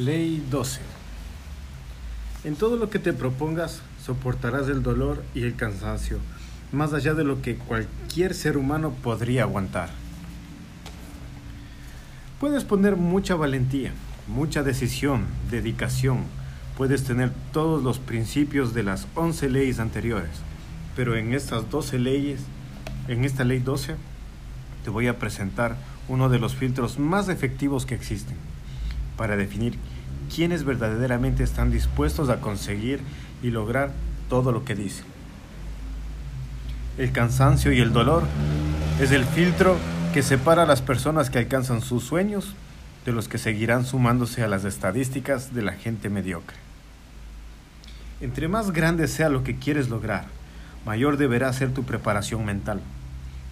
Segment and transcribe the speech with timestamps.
[0.00, 0.80] Ley 12.
[2.44, 6.16] En todo lo que te propongas, soportarás el dolor y el cansancio,
[6.72, 9.90] más allá de lo que cualquier ser humano podría aguantar.
[12.40, 13.92] Puedes poner mucha valentía,
[14.26, 16.20] mucha decisión, dedicación,
[16.78, 20.30] puedes tener todos los principios de las 11 leyes anteriores,
[20.96, 22.40] pero en estas 12 leyes,
[23.06, 23.96] en esta ley 12,
[24.82, 25.76] te voy a presentar
[26.08, 28.38] uno de los filtros más efectivos que existen
[29.20, 29.76] para definir
[30.34, 33.00] quiénes verdaderamente están dispuestos a conseguir
[33.42, 33.90] y lograr
[34.28, 35.04] todo lo que dicen.
[36.98, 38.24] El cansancio y el dolor
[39.00, 39.76] es el filtro
[40.12, 42.54] que separa a las personas que alcanzan sus sueños
[43.04, 46.56] de los que seguirán sumándose a las estadísticas de la gente mediocre.
[48.20, 50.26] Entre más grande sea lo que quieres lograr,
[50.84, 52.80] mayor deberá ser tu preparación mental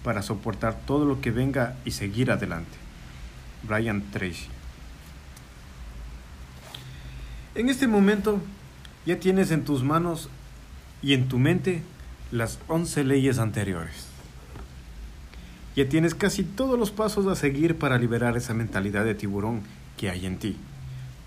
[0.05, 2.77] para soportar todo lo que venga y seguir adelante.
[3.66, 4.48] Brian Tracy
[7.54, 8.41] en este momento
[9.06, 10.28] ya tienes en tus manos
[11.02, 11.82] y en tu mente
[12.30, 14.06] las 11 leyes anteriores.
[15.76, 19.60] Ya tienes casi todos los pasos a seguir para liberar esa mentalidad de tiburón
[19.96, 20.56] que hay en ti.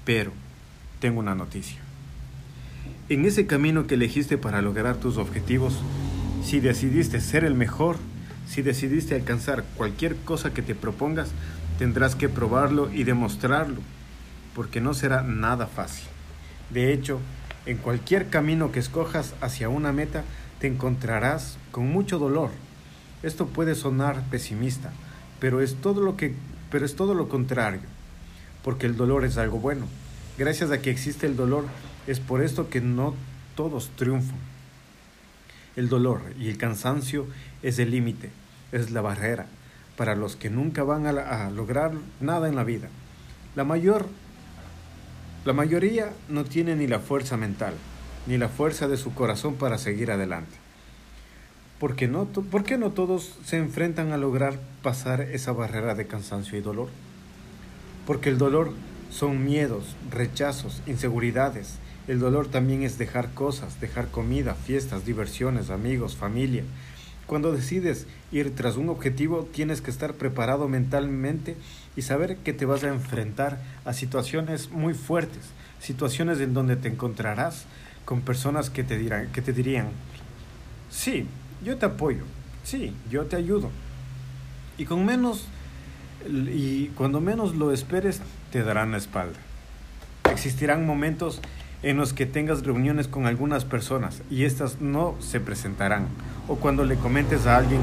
[0.03, 0.31] Pero
[0.99, 1.79] tengo una noticia.
[3.09, 5.79] En ese camino que elegiste para lograr tus objetivos,
[6.43, 7.97] si decidiste ser el mejor,
[8.47, 11.31] si decidiste alcanzar cualquier cosa que te propongas,
[11.79, 13.79] tendrás que probarlo y demostrarlo,
[14.55, 16.07] porque no será nada fácil.
[16.69, 17.19] De hecho,
[17.65, 20.23] en cualquier camino que escojas hacia una meta,
[20.59, 22.49] te encontrarás con mucho dolor.
[23.23, 24.91] Esto puede sonar pesimista,
[25.39, 26.33] pero es todo lo que
[26.71, 27.81] pero es todo lo contrario,
[28.63, 29.85] porque el dolor es algo bueno.
[30.37, 31.65] Gracias a que existe el dolor,
[32.07, 33.13] es por esto que no
[33.55, 34.37] todos triunfan.
[35.75, 37.27] El dolor y el cansancio
[37.61, 38.29] es el límite,
[38.71, 39.47] es la barrera
[39.97, 41.91] para los que nunca van a, a lograr
[42.21, 42.87] nada en la vida.
[43.55, 44.07] La mayor
[45.43, 47.73] la mayoría no tiene ni la fuerza mental,
[48.27, 50.55] ni la fuerza de su corazón para seguir adelante.
[51.79, 56.05] ¿Por qué, no, ¿Por qué no todos se enfrentan a lograr pasar esa barrera de
[56.05, 56.89] cansancio y dolor?
[58.05, 58.71] Porque el dolor
[59.09, 61.79] son miedos, rechazos, inseguridades.
[62.07, 66.63] El dolor también es dejar cosas, dejar comida, fiestas, diversiones, amigos, familia.
[67.31, 71.55] Cuando decides ir tras un objetivo, tienes que estar preparado mentalmente
[71.95, 75.39] y saber que te vas a enfrentar a situaciones muy fuertes,
[75.79, 77.67] situaciones en donde te encontrarás
[78.03, 79.87] con personas que te dirán, que te dirían,
[80.89, 81.25] sí,
[81.63, 82.25] yo te apoyo,
[82.65, 83.69] sí, yo te ayudo.
[84.77, 85.45] Y con menos
[86.27, 88.19] y cuando menos lo esperes,
[88.51, 89.39] te darán la espalda.
[90.29, 91.39] Existirán momentos
[91.81, 96.07] en los que tengas reuniones con algunas personas y estas no se presentarán.
[96.51, 97.79] O cuando le comentes a alguien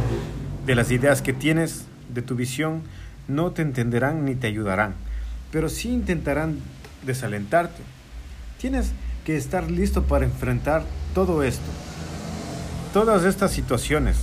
[0.67, 2.83] de las ideas que tienes, de tu visión,
[3.27, 4.93] no te entenderán ni te ayudarán,
[5.51, 6.59] pero sí intentarán
[7.03, 7.83] desalentarte.
[8.61, 8.93] Tienes
[9.25, 10.84] que estar listo para enfrentar
[11.15, 11.65] todo esto,
[12.93, 14.19] todas estas situaciones,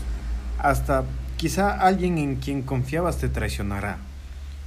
[0.60, 1.06] hasta
[1.38, 3.98] quizá alguien en quien confiabas te traicionará,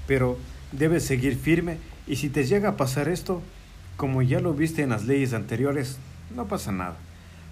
[0.09, 0.39] pero
[0.73, 1.77] debes seguir firme
[2.09, 3.43] y si te llega a pasar esto,
[3.97, 5.99] como ya lo viste en las leyes anteriores,
[6.35, 6.97] no pasa nada.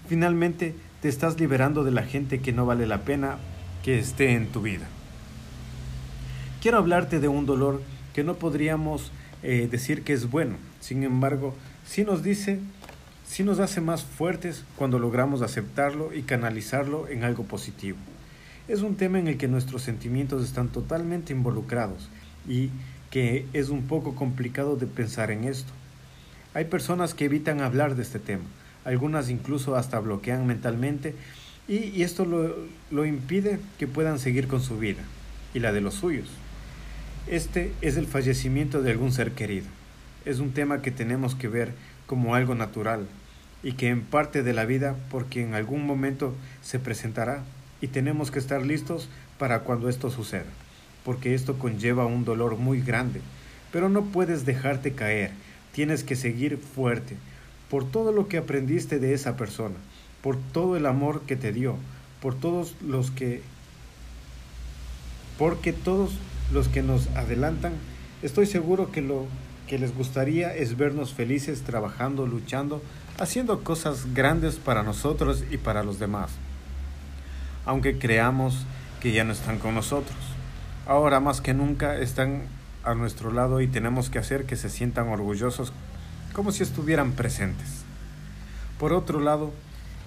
[0.07, 3.37] Finalmente te estás liberando de la gente que no vale la pena
[3.83, 4.87] que esté en tu vida.
[6.61, 7.81] Quiero hablarte de un dolor
[8.13, 9.11] que no podríamos
[9.43, 11.53] eh, decir que es bueno, sin embargo,
[11.85, 12.59] sí nos dice,
[13.27, 17.97] sí nos hace más fuertes cuando logramos aceptarlo y canalizarlo en algo positivo.
[18.67, 22.09] Es un tema en el que nuestros sentimientos están totalmente involucrados
[22.47, 22.69] y
[23.11, 25.71] que es un poco complicado de pensar en esto.
[26.53, 28.43] Hay personas que evitan hablar de este tema,
[28.87, 31.13] algunas incluso hasta bloquean mentalmente
[31.67, 32.55] y, esto lo,
[32.89, 35.01] lo impide que puedan seguir con su vida
[35.53, 36.29] y la de los suyos.
[37.27, 39.65] Este es el fallecimiento de algún ser querido.
[40.23, 41.73] Es un tema que tenemos que ver
[42.05, 43.07] como algo natural
[43.61, 47.43] y que en parte de la vida porque en algún momento se presentará
[47.81, 50.45] y tenemos que estar listos para cuando esto suceda,
[51.03, 53.19] porque esto conlleva un dolor muy grande,
[53.73, 55.31] pero no puedes dejarte caer,
[55.73, 57.17] tienes que seguir fuerte
[57.69, 59.75] por todo lo que aprendiste de esa persona,
[60.21, 61.75] por todo el amor que te dio,
[62.21, 63.41] por todos los que
[65.37, 66.11] porque todos
[66.51, 67.73] los que nos adelantan,
[68.23, 69.25] estoy seguro que lo
[69.67, 72.81] que les gustaría es vernos felices trabajando, luchando,
[73.19, 76.31] haciendo cosas grandes para nosotros y para los demás.
[77.65, 78.65] Aunque creamos
[79.01, 80.17] que ya no están con nosotros.
[80.87, 82.43] Ahora más que nunca están
[82.83, 85.73] a nuestro lado y tenemos que hacer que se sientan orgullosos
[86.37, 87.81] como si estuvieran presentes.
[88.77, 89.51] Por otro lado,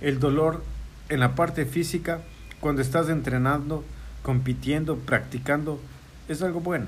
[0.01, 0.63] el dolor
[1.09, 2.21] en la parte física,
[2.61, 3.85] cuando estás entrenando,
[4.23, 5.81] compitiendo, practicando,
[6.29, 6.87] es algo bueno.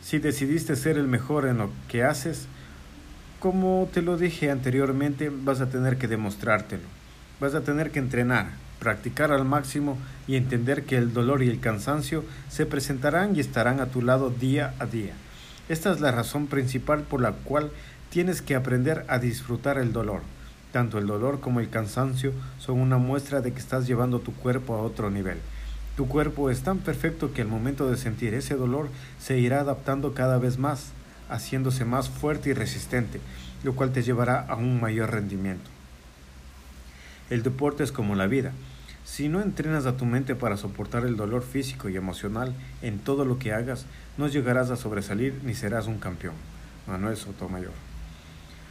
[0.00, 2.46] Si decidiste ser el mejor en lo que haces,
[3.40, 6.82] Como te lo dije anteriormente, vas a tener que demostrártelo.
[7.40, 9.96] Vas a tener que entrenar, practicar al máximo
[10.26, 14.30] y entender que el dolor y el cansancio se presentarán y estarán a tu lado
[14.30, 15.12] día a día.
[15.68, 17.70] Esta es la razón principal por la cual
[18.10, 20.22] tienes que aprender a disfrutar el dolor.
[20.72, 24.74] Tanto el dolor como el cansancio son una muestra de que estás llevando tu cuerpo
[24.74, 25.38] a otro nivel.
[25.96, 28.88] Tu cuerpo es tan perfecto que al momento de sentir ese dolor
[29.18, 30.92] se irá adaptando cada vez más
[31.28, 33.20] haciéndose más fuerte y resistente,
[33.62, 35.68] lo cual te llevará a un mayor rendimiento.
[37.30, 38.52] El deporte es como la vida.
[39.04, 43.24] Si no entrenas a tu mente para soportar el dolor físico y emocional en todo
[43.24, 46.34] lo que hagas, no llegarás a sobresalir ni serás un campeón.
[46.86, 47.87] Manuel Sotomayor.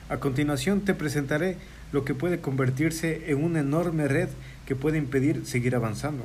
[0.09, 1.57] A continuación te presentaré
[1.92, 4.30] lo que puede convertirse en una enorme red
[4.65, 6.24] que puede impedir seguir avanzando,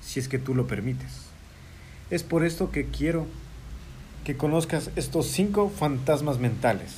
[0.00, 1.26] si es que tú lo permites.
[2.10, 3.26] Es por esto que quiero
[4.24, 6.94] que conozcas estos cinco fantasmas mentales,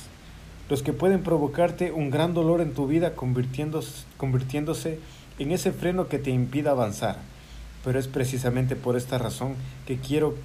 [0.69, 4.99] los que pueden provocarte un gran dolor en tu vida convirtiéndose,
[5.37, 7.17] en ese freno que te impida avanzar.
[7.83, 9.55] Pero es precisamente por esta razón
[9.85, 10.35] que quiero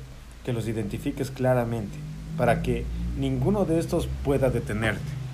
[0.45, 1.97] que los identifiques claramente,
[2.37, 2.85] para que
[3.19, 5.26] ninguno de estos pueda detenerte.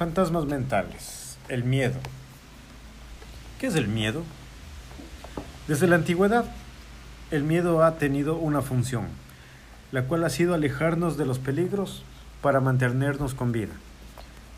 [0.00, 1.36] Fantasmas mentales.
[1.50, 1.96] El miedo.
[3.58, 4.22] ¿Qué es el miedo?
[5.68, 6.46] Desde la antigüedad,
[7.30, 9.08] el miedo ha tenido una función,
[9.92, 12.02] la cual ha sido alejarnos de los peligros
[12.40, 13.74] para mantenernos con vida.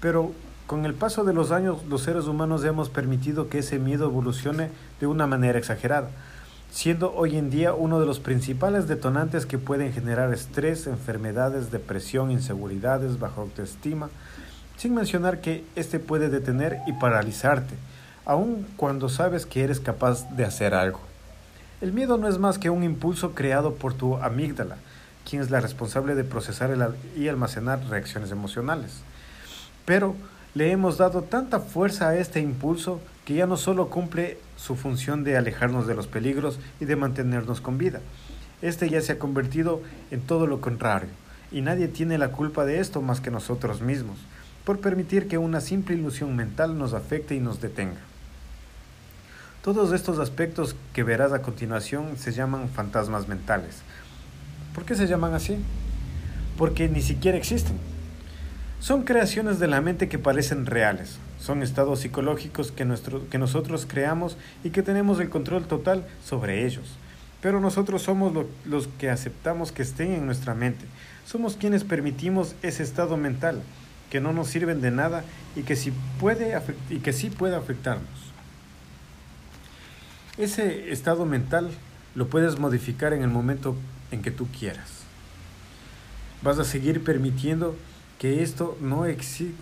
[0.00, 0.30] Pero
[0.68, 4.70] con el paso de los años, los seres humanos hemos permitido que ese miedo evolucione
[5.00, 6.10] de una manera exagerada,
[6.70, 12.30] siendo hoy en día uno de los principales detonantes que pueden generar estrés, enfermedades, depresión,
[12.30, 14.08] inseguridades, baja autoestima,
[14.76, 17.74] sin mencionar que este puede detener y paralizarte
[18.24, 21.00] aun cuando sabes que eres capaz de hacer algo.
[21.80, 24.76] El miedo no es más que un impulso creado por tu amígdala,
[25.28, 26.70] quien es la responsable de procesar
[27.16, 29.00] y almacenar reacciones emocionales.
[29.84, 30.14] Pero
[30.54, 35.24] le hemos dado tanta fuerza a este impulso que ya no solo cumple su función
[35.24, 38.00] de alejarnos de los peligros y de mantenernos con vida,
[38.60, 39.80] este ya se ha convertido
[40.12, 41.08] en todo lo contrario,
[41.50, 44.18] y nadie tiene la culpa de esto más que nosotros mismos,
[44.64, 48.00] por permitir que una simple ilusión mental nos afecte y nos detenga.
[49.62, 53.82] Todos estos aspectos que verás a continuación se llaman fantasmas mentales.
[54.74, 55.56] ¿Por qué se llaman así?
[56.58, 57.76] Porque ni siquiera existen.
[58.80, 61.18] Son creaciones de la mente que parecen reales.
[61.38, 62.84] Son estados psicológicos que,
[63.30, 66.96] que nosotros creamos y que tenemos el control total sobre ellos.
[67.40, 68.32] Pero nosotros somos
[68.64, 70.84] los que aceptamos que estén en nuestra mente.
[71.24, 73.62] Somos quienes permitimos ese estado mental,
[74.12, 75.24] que no nos sirven de nada
[75.56, 76.60] y que sí puede,
[76.90, 78.10] y que sí puede afectarnos.
[80.36, 81.70] Ese estado mental
[82.14, 83.74] lo puedes modificar en el momento
[84.10, 84.90] en que tú quieras.
[86.42, 87.74] Vas a seguir permitiendo
[88.18, 89.54] que esto no existe.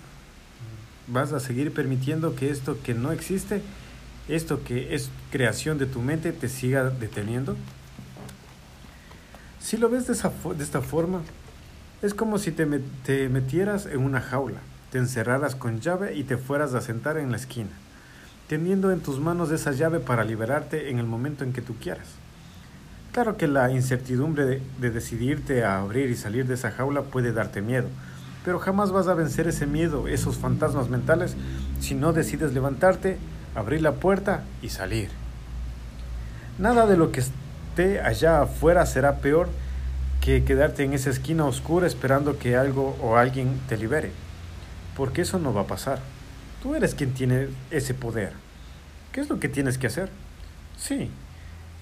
[1.07, 3.63] Vas a seguir permitiendo que esto que no existe,
[4.27, 7.57] esto que es creación de tu mente, te siga deteniendo.
[9.61, 11.23] Si lo ves de, esta forma,
[12.03, 14.61] es como si te, metieras en una jaula,
[14.91, 17.71] te encerraras con llave y te fueras a sentar en la esquina
[18.51, 22.09] teniendo en tus manos esa llave para liberarte en el momento en que tú quieras.
[23.13, 27.63] Claro que la incertidumbre de, decidirte a abrir y salir de esa jaula puede darte
[27.63, 27.87] miedo,
[28.45, 31.37] pero jamás vas a vencer ese miedo, esos fantasmas mentales,
[31.79, 33.19] si no decides levantarte,
[33.55, 35.11] abrir la puerta y salir.
[36.59, 39.49] Nada de lo que esté allá afuera será peor
[40.21, 44.11] que quedarte en esa esquina oscura esperando que algo o alguien te libere,
[44.97, 46.01] porque eso no va a pasar.
[46.63, 48.33] Tú eres quien tiene ese poder.
[49.13, 50.11] ¿Qué es lo que tienes que hacer?
[50.77, 51.11] Sí,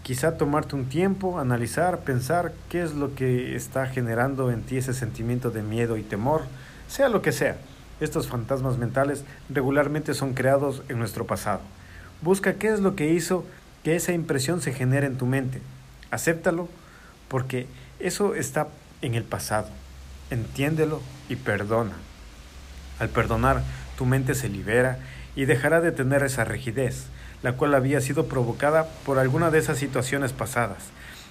[0.02, 4.94] quizá tomarte un tiempo, analizar, pensar qué es lo que está generando en ti ese
[4.94, 6.42] sentimiento de miedo y temor,
[6.88, 7.56] sea lo que sea.
[8.00, 11.60] Estos fantasmas mentales regularmente son creados en nuestro pasado.
[12.22, 13.44] Busca qué es lo que hizo
[13.82, 15.60] que esa impresión se genere en tu mente.
[16.10, 16.68] Acéptalo
[17.28, 17.66] porque
[18.00, 18.68] eso está
[19.02, 19.68] en el pasado.
[20.30, 21.94] Entiéndelo y perdona.
[22.98, 23.62] Al perdonar,
[23.96, 24.98] tu mente se libera
[25.36, 27.06] y dejará de tener esa rigidez,
[27.42, 30.90] la cual había sido provocada por alguna de esas situaciones pasadas.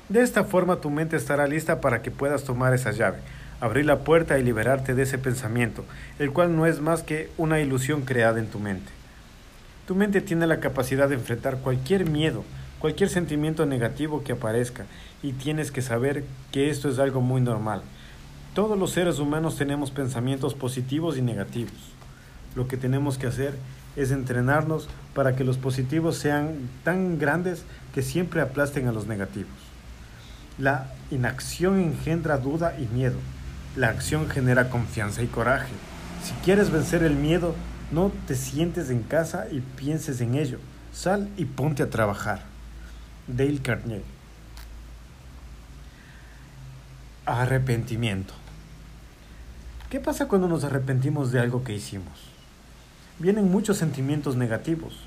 [0.10, 3.20] De esta forma tu mente estará lista para que puedas tomar esa llave,
[3.60, 5.84] abrir la puerta y liberarte de ese pensamiento,
[6.20, 8.90] el cual no es más que una ilusión creada en tu mente.
[9.86, 12.46] Tu mente tiene la capacidad de enfrentar cualquier miedo,
[12.80, 14.86] cualquier sentimiento negativo que aparezca,
[15.24, 17.82] y tienes que saber que esto es algo muy normal.
[18.54, 21.74] Todos los seres humanos tenemos pensamientos positivos y negativos.
[22.56, 23.56] Lo que tenemos que hacer
[23.96, 29.52] es entrenarnos para que los positivos sean tan grandes que siempre aplasten a los negativos.
[30.58, 33.18] La inacción engendra duda y miedo.
[33.76, 35.74] La acción genera confianza y coraje.
[36.24, 37.54] Si quieres vencer el miedo,
[37.92, 40.58] no te sientes en casa y pienses en ello.
[40.92, 42.57] Sal y ponte a trabajar.
[43.28, 44.06] Dale Carnegie.
[47.26, 48.34] Arrepentimiento.
[49.90, 52.30] ¿Qué pasa cuando nos arrepentimos de algo que hicimos?
[53.20, 54.98] Vienen muchos sentimientos negativos.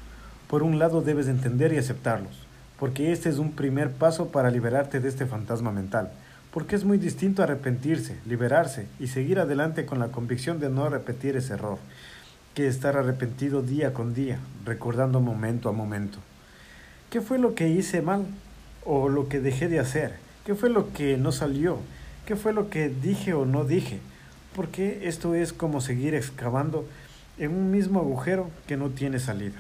[0.49, 2.47] Por un lado debes entender y aceptarlos,
[2.79, 6.13] porque este es un primer paso para liberarte de este fantasma mental,
[6.53, 11.37] porque es muy distinto arrepentirse, liberarse y seguir adelante con la convicción de no repetir
[11.37, 11.79] ese error,
[12.53, 16.19] que estar arrepentido día con día, recordando momento a momento.
[17.11, 18.27] ¿Qué fue lo que hice mal
[18.85, 20.15] o lo que dejé de hacer?
[20.47, 21.79] ¿Qué fue lo que no salió?
[22.25, 24.01] ¿Qué fue lo que dije o no dije?
[24.55, 26.87] porque esto es como seguir excavando
[27.39, 29.57] en un mismo agujero que no tiene salida.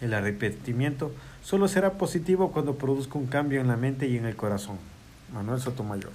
[0.00, 1.12] El arrepentimiento
[1.42, 4.78] solo será positivo cuando produzca un cambio en la mente y en el corazón.
[5.34, 6.12] Manuel Sotomayor.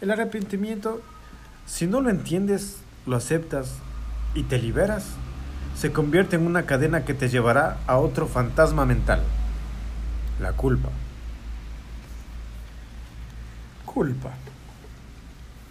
[0.00, 1.02] El arrepentimiento,
[1.66, 3.74] si no lo entiendes, lo aceptas
[4.34, 5.08] y te liberas,
[5.76, 9.22] se convierte en una cadena que te llevará a otro fantasma mental,
[10.40, 10.88] la culpa.
[13.84, 14.32] Culpa.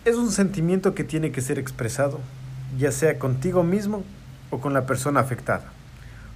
[0.05, 2.19] Es un sentimiento que tiene que ser expresado,
[2.77, 4.03] ya sea contigo mismo
[4.51, 5.65] o con la persona afectada.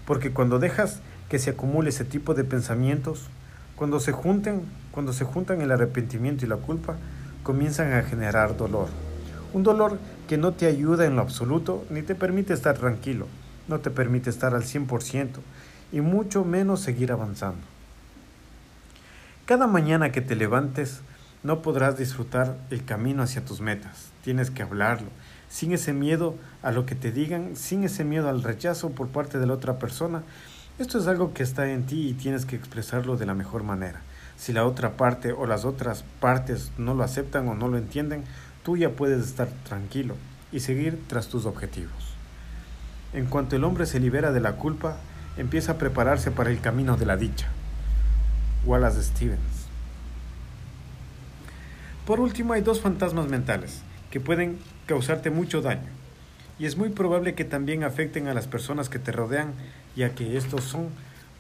[0.06, 3.28] Porque cuando dejas que se acumule ese tipo de pensamientos,
[3.76, 6.96] cuando se junten, cuando se juntan el arrepentimiento y la culpa,
[7.44, 8.88] comienzan a generar dolor.
[9.54, 13.28] Un dolor que no te ayuda en lo absoluto ni te permite estar tranquilo,
[13.70, 15.40] no te permite estar al 100%
[15.92, 17.62] y mucho menos seguir avanzando.
[19.46, 21.02] Cada mañana que te levantes,
[21.42, 24.10] no podrás disfrutar el camino hacia tus metas.
[24.24, 25.08] Tienes que hablarlo,
[25.50, 29.40] sin ese miedo a lo que te digan, sin ese miedo al rechazo por parte
[29.40, 30.24] de la otra persona.
[30.78, 34.02] Esto es algo que está en ti y tienes que expresarlo de la mejor manera.
[34.38, 38.24] Si la otra parte o las otras partes no lo aceptan o no lo entienden,
[38.64, 40.16] tú ya puedes estar tranquilo
[40.52, 42.19] y seguir tras tus objetivos.
[43.14, 44.98] En cuanto el hombre se libera de la culpa,
[45.38, 47.48] empieza a prepararse para el camino de la dicha.
[48.66, 49.70] Wallace Stevens
[52.10, 55.92] por último, hay dos fantasmas mentales que pueden causarte mucho daño
[56.58, 59.54] y es muy probable que también afecten a las personas que te rodean,
[59.96, 60.88] ya que estos son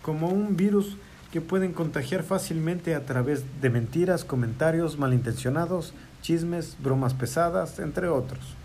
[0.04, 0.96] como un virus
[1.32, 8.56] que pueden contagiar fácilmente a través de mentiras, comentarios malintencionados, chismes, bromas pesadas, entre otros.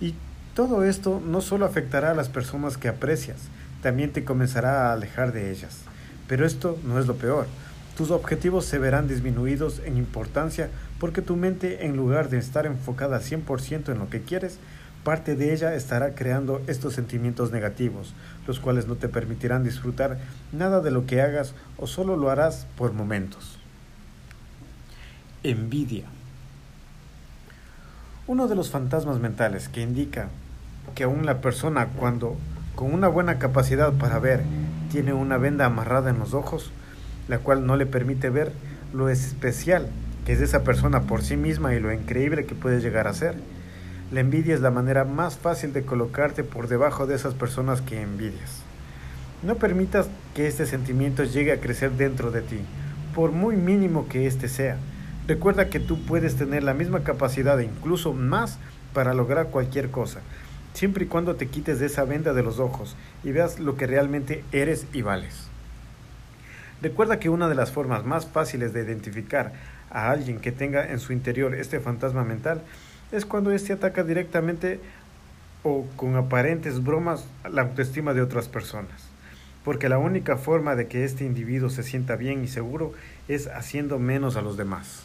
[0.00, 0.14] Y
[0.54, 3.38] todo esto no solo afectará a las personas que aprecias,
[3.82, 5.78] también te comenzará a alejar de ellas.
[6.28, 7.46] Pero esto no es lo peor.
[7.96, 13.20] Tus objetivos se verán disminuidos en importancia porque tu mente, en lugar de estar enfocada
[13.20, 14.58] 100% en lo que quieres,
[15.04, 18.14] parte de ella estará creando estos sentimientos negativos,
[18.46, 20.18] los cuales no te permitirán disfrutar
[20.52, 23.58] nada de lo que hagas o solo lo harás por momentos.
[25.42, 26.04] Envidia.
[28.26, 30.28] Uno de los fantasmas mentales que indica
[30.94, 32.36] que aún la persona cuando
[32.74, 34.42] con una buena capacidad para ver
[34.90, 36.72] tiene una venda amarrada en los ojos,
[37.28, 38.52] la cual no le permite ver
[38.92, 39.88] lo especial
[40.24, 43.34] que es esa persona por sí misma y lo increíble que puede llegar a ser.
[44.12, 48.00] La envidia es la manera más fácil de colocarte por debajo de esas personas que
[48.00, 48.62] envidias.
[49.42, 52.60] No permitas que este sentimiento llegue a crecer dentro de ti,
[53.14, 54.76] por muy mínimo que éste sea.
[55.26, 58.58] Recuerda que tú puedes tener la misma capacidad e incluso más
[58.92, 60.20] para lograr cualquier cosa,
[60.74, 63.86] siempre y cuando te quites de esa venda de los ojos y veas lo que
[63.86, 65.48] realmente eres y vales.
[66.80, 69.52] Recuerda que una de las formas más fáciles de identificar
[69.90, 72.62] a alguien que tenga en su interior este fantasma mental
[73.12, 74.80] es cuando éste ataca directamente
[75.62, 79.08] o con aparentes bromas la autoestima de otras personas.
[79.64, 82.94] Porque la única forma de que este individuo se sienta bien y seguro
[83.28, 85.04] es haciendo menos a los demás.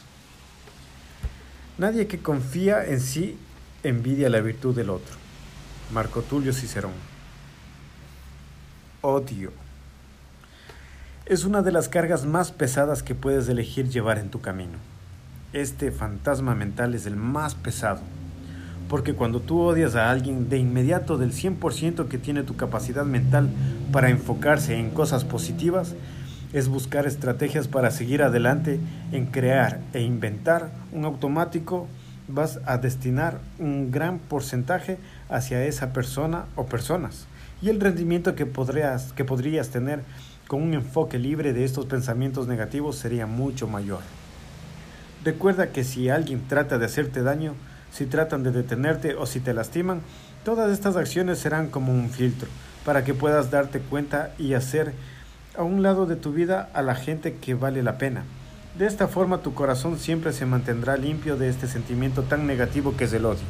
[1.77, 3.37] Nadie que confía en sí
[3.83, 5.26] envidia la virtud del otro.
[5.91, 6.91] Marco Tulio Cicerón.
[9.01, 9.51] Odio
[11.25, 14.77] es una de las cargas más pesadas que puedes elegir llevar en tu camino.
[15.51, 17.99] Este fantasma mental es el más pesado,
[18.87, 23.49] porque cuando tú odias a alguien, de inmediato del 100% que tiene tu capacidad mental
[23.91, 25.95] para enfocarse en cosas positivas,
[26.53, 28.79] es buscar estrategias para seguir adelante
[29.11, 31.87] en crear e inventar un automático,
[32.27, 34.97] vas a destinar un gran porcentaje
[35.29, 37.25] hacia esa persona o personas.
[37.61, 40.01] Y el rendimiento que podrías, que podrías tener
[40.47, 44.01] con un enfoque libre de estos pensamientos negativos sería mucho mayor.
[45.25, 47.53] Recuerda que si alguien trata de hacerte daño,
[47.91, 50.01] si tratan de detenerte o si te lastiman,
[50.45, 52.47] todas estas acciones serán como un filtro
[52.85, 54.93] para que puedas darte cuenta y hacer
[55.57, 58.23] a un lado de tu vida a la gente que vale la pena.
[58.77, 63.05] De esta forma tu corazón siempre se mantendrá limpio de este sentimiento tan negativo que
[63.05, 63.41] es el odio.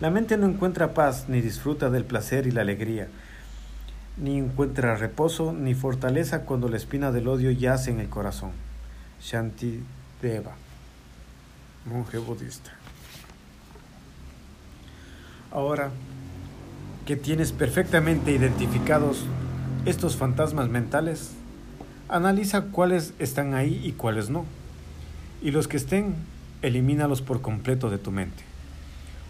[0.00, 3.06] La mente no encuentra paz ni disfruta del placer y la alegría,
[4.16, 8.50] ni encuentra reposo ni fortaleza cuando la espina del odio yace en el corazón.
[9.22, 9.80] Shanti
[10.20, 10.56] Deva,
[11.86, 12.72] monje budista.
[15.52, 15.90] Ahora
[17.06, 19.26] que tienes perfectamente identificados
[19.84, 21.30] estos fantasmas mentales,
[22.08, 24.44] analiza cuáles están ahí y cuáles no.
[25.42, 26.14] Y los que estén,
[26.62, 28.42] elimínalos por completo de tu mente.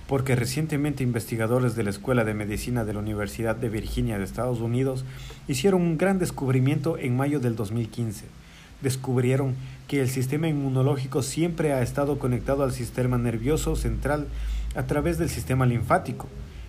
[0.07, 4.61] Porque recientemente investigadores de la Escuela de Medicina de la Universidad de Virginia de Estados
[4.61, 5.05] Unidos
[5.49, 8.27] hicieron un gran descubrimiento en mayo del 2015.
[8.83, 9.55] Descubrieron
[9.89, 14.29] que el sistema inmunológico siempre ha estado conectado al sistema nervioso central
[14.75, 16.29] a través del sistema linfático.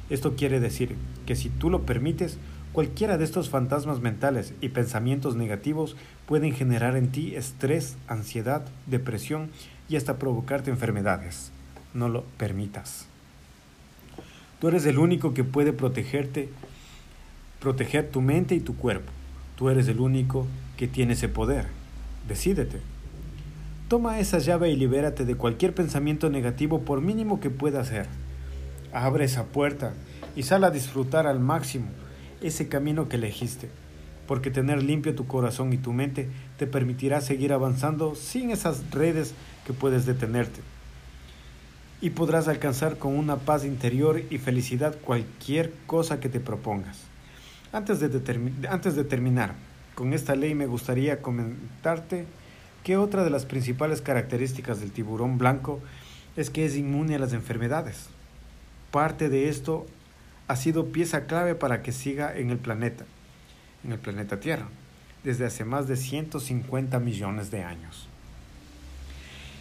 [0.09, 0.95] Esto quiere decir
[1.25, 2.38] que si tú lo permites,
[2.75, 9.50] cualquiera de estos fantasmas mentales y pensamientos negativos pueden generar en ti estrés, ansiedad, depresión
[9.88, 11.53] y hasta provocarte enfermedades.
[11.94, 13.05] No lo permitas.
[14.60, 16.50] Tú eres el único que puede protegerte,
[17.62, 19.10] proteger tu mente y tu cuerpo.
[19.55, 21.67] Tú eres el único que tiene ese poder.
[22.27, 22.82] Decídete.
[23.88, 28.08] Toma esa llave y libérate de cualquier pensamiento negativo por mínimo que pueda ser.
[28.91, 29.94] Abre esa puerta
[30.36, 31.88] y sal a disfrutar al máximo
[32.42, 33.70] ese camino que elegiste,
[34.27, 39.34] porque tener limpio tu corazón y tu mente te permitirá seguir avanzando sin esas redes
[39.65, 40.62] que puedes detenerte.
[42.01, 47.00] Y podrás alcanzar con una paz interior y felicidad cualquier cosa que te propongas.
[47.72, 49.56] Antes de, antes de terminar,
[49.96, 52.25] con esta ley me gustaría comentarte
[52.84, 55.80] que otra de las principales características del tiburón blanco
[56.36, 58.10] es que es inmune a las enfermedades.
[58.92, 59.88] Parte de esto
[60.48, 63.06] ha sido pieza clave para que siga en el planeta,
[63.84, 64.68] en el planeta Tierra,
[65.24, 68.08] desde hace más de 150 millones de años.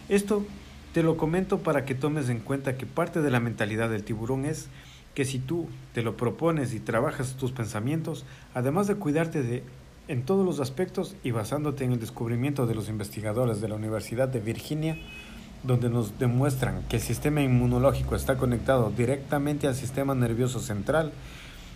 [0.09, 0.45] Esto
[0.93, 4.45] te lo comento para que tomes en cuenta que parte de la mentalidad del tiburón
[4.45, 4.67] es
[5.15, 9.63] que si tú te lo propones y trabajas tus pensamientos, además de cuidarte de
[10.07, 14.27] en todos los aspectos y basándote en el descubrimiento de los investigadores de la Universidad
[14.27, 14.99] de Virginia,
[15.65, 21.11] donde nos demuestran que el sistema inmunológico está conectado directamente al sistema nervioso central,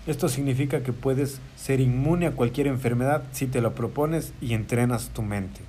[0.08, 5.10] esto significa que puedes ser inmune a cualquier enfermedad si te lo propones y entrenas
[5.10, 5.62] tu mente.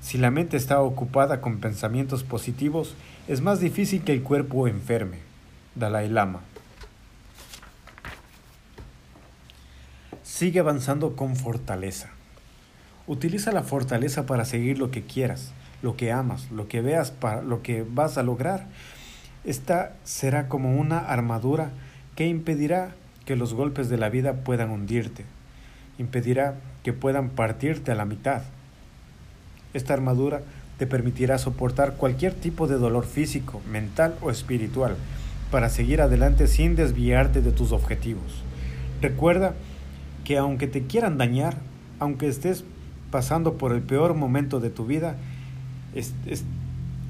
[0.00, 2.94] Si la mente está ocupada con pensamientos positivos,
[3.26, 5.18] es más difícil que el cuerpo enferme.
[5.74, 6.40] Dalai Lama.
[10.22, 12.10] Sigue avanzando con fortaleza.
[13.06, 17.42] Utiliza la fortaleza para seguir lo que quieras, lo que amas, lo que veas, para
[17.42, 18.66] lo que vas a lograr.
[19.44, 21.70] Esta será como una armadura
[22.16, 25.24] que impedirá que los golpes de la vida puedan hundirte,
[25.98, 28.42] impedirá que puedan partirte a la mitad.
[29.74, 30.42] Esta armadura
[30.78, 34.96] te permitirá soportar cualquier tipo de dolor físico, mental o espiritual
[35.50, 38.42] para seguir adelante sin desviarte de tus objetivos.
[39.00, 39.54] Recuerda
[40.24, 41.56] que aunque te quieran dañar,
[41.98, 42.64] aunque estés
[43.10, 45.16] pasando por el peor momento de tu vida,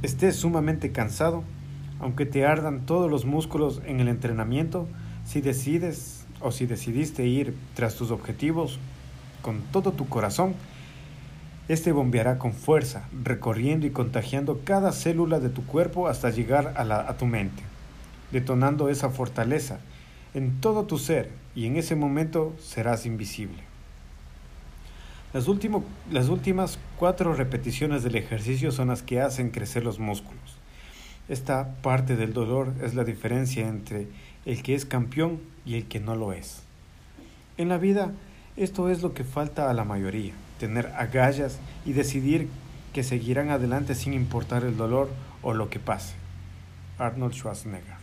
[0.02, 1.44] estés sumamente cansado,
[2.00, 4.88] aunque te ardan todos los músculos en el entrenamiento,
[5.24, 8.78] si decides o si decidiste ir tras tus objetivos
[9.42, 10.54] con todo tu corazón,
[11.68, 17.10] este bombeará con fuerza, recorriendo y contagiando cada célula de tu cuerpo hasta llegar a,
[17.10, 17.62] a tu mente,
[18.32, 19.80] detonando esa fortaleza
[20.34, 23.67] en todo tu ser y en ese momento serás invisible.
[25.34, 30.56] Las, últimas cuatro repeticiones del ejercicio son las que hacen crecer los músculos.
[31.28, 34.06] Esta parte del dolor es la diferencia entre
[34.46, 36.62] el que es campeón y el que no lo es.
[37.58, 38.12] En la vida,
[38.56, 42.48] esto es lo que falta a la mayoría, tener agallas y decidir
[42.94, 45.10] que seguirán adelante sin importar el dolor
[45.42, 46.14] o lo que pase.
[46.98, 47.97] Arnold Schwarzenegger